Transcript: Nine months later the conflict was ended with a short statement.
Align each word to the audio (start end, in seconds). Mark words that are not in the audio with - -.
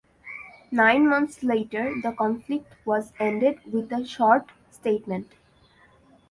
Nine 0.71 1.07
months 1.07 1.43
later 1.43 1.93
the 2.01 2.11
conflict 2.11 2.73
was 2.85 3.13
ended 3.19 3.59
with 3.71 3.93
a 3.93 4.03
short 4.03 4.49
statement. 4.71 5.29